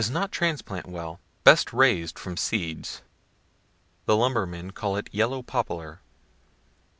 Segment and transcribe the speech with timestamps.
[0.09, 2.23] not transplant well; best rais'd the Elm.
[2.23, 3.03] from seeds
[4.07, 4.73] (the lumbermen Chesnut.
[4.73, 6.01] call it yellow poplar.)